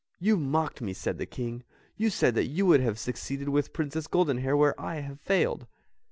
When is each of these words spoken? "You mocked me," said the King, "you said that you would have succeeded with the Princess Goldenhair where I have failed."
"You 0.19 0.35
mocked 0.35 0.81
me," 0.81 0.93
said 0.93 1.19
the 1.19 1.27
King, 1.27 1.61
"you 1.95 2.09
said 2.09 2.33
that 2.33 2.47
you 2.47 2.65
would 2.65 2.81
have 2.81 2.97
succeeded 2.97 3.49
with 3.49 3.65
the 3.65 3.71
Princess 3.73 4.07
Goldenhair 4.07 4.57
where 4.57 4.81
I 4.81 5.01
have 5.01 5.19
failed." 5.21 5.67